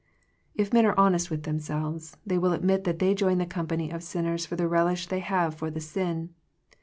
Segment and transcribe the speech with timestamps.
[0.55, 3.91] If men are honest with them selves, they will admit that they join the company
[3.91, 6.33] of sinners, for the relish they have for the sin.